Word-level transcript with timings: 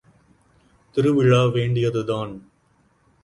திருவிழா 0.95 1.45
வேண்டியது 1.45 2.01
தான்! 2.05 2.33